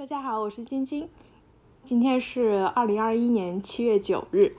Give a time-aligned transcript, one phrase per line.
[0.00, 1.10] 大家好，我是晶晶。
[1.84, 4.54] 今天是二零二一年七月九日，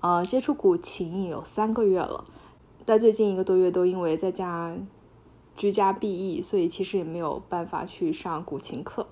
[0.00, 2.24] 呃，接触古琴有三个月了，
[2.86, 4.74] 在最近一个多月都因为在家
[5.54, 9.06] 居家避疫，所以其实也没有办法去上古琴课。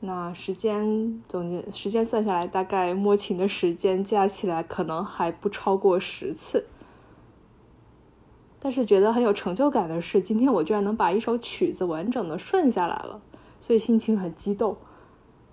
[0.00, 6.66] 那时间总结时间算下来，大概摸琴的时间加起来可能还不超过十次。
[8.60, 13.22] 但是觉得很有成就感的是，今天我居然能把一首曲子完整的顺下来了，
[13.58, 14.76] 所以心情很激动。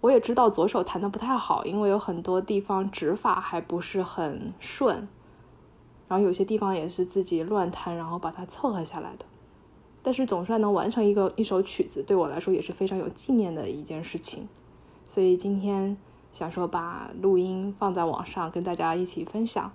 [0.00, 5.08] 我也知道左手弹的不太好，因为有很多地方指法还不是很顺，
[6.06, 9.24] 然后有些地方也是自己乱弹，然后把它凑合下来的。
[10.00, 14.48] 但是总算能完成一个一首曲子，对我来说也是非常有纪念的一件事情。
[15.06, 15.96] 所以今天
[16.32, 19.72] 想说把录音放在网上跟大家一起分享。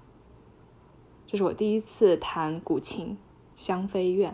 [1.28, 3.08] 这是我第一次弹古琴
[3.56, 4.32] 《香妃怨》，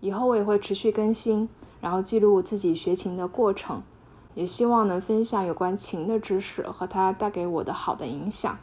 [0.00, 1.48] 以后我也会持续更新，
[1.80, 3.82] 然后记录自己学琴的过程。
[4.38, 8.56] 也希望能分享有关琴的知识和它带给我的好的影响，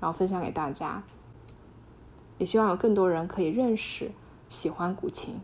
[0.00, 1.04] 然后分享给大家。
[2.36, 4.10] 也希望有更多人可以认识、
[4.48, 5.38] 喜欢古琴。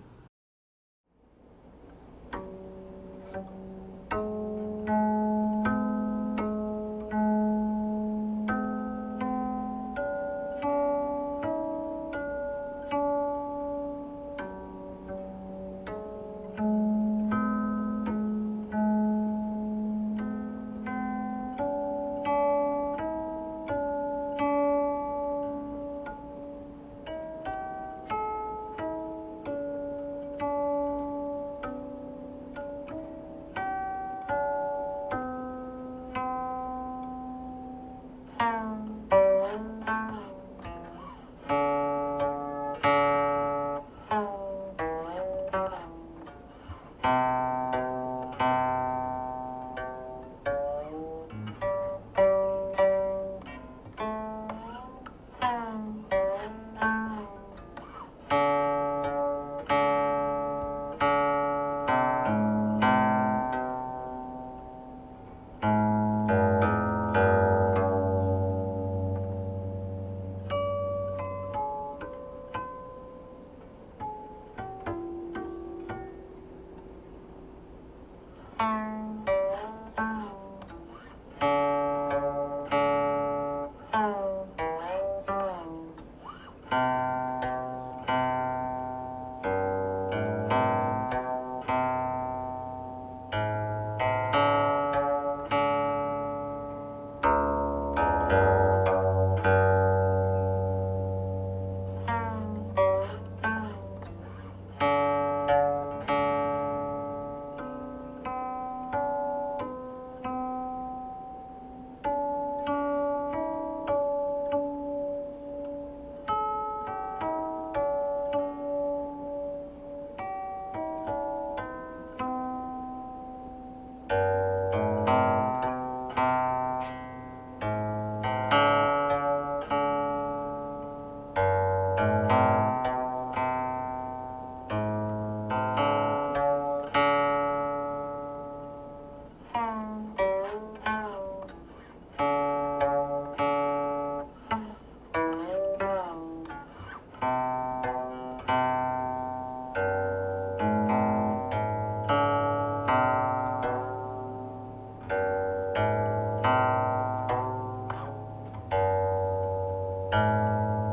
[160.12, 160.85] Música